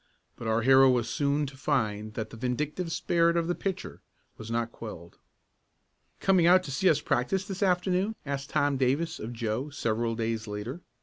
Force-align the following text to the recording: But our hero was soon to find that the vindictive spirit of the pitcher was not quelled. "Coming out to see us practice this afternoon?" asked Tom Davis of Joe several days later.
But 0.35 0.47
our 0.47 0.63
hero 0.63 0.89
was 0.89 1.07
soon 1.07 1.45
to 1.45 1.55
find 1.55 2.15
that 2.15 2.31
the 2.31 2.35
vindictive 2.35 2.91
spirit 2.91 3.37
of 3.37 3.45
the 3.47 3.53
pitcher 3.53 4.01
was 4.35 4.49
not 4.49 4.71
quelled. 4.71 5.19
"Coming 6.19 6.47
out 6.47 6.63
to 6.63 6.71
see 6.71 6.89
us 6.89 6.99
practice 7.01 7.45
this 7.47 7.61
afternoon?" 7.61 8.15
asked 8.25 8.49
Tom 8.49 8.77
Davis 8.77 9.19
of 9.19 9.31
Joe 9.31 9.69
several 9.69 10.15
days 10.15 10.47
later. 10.47 10.81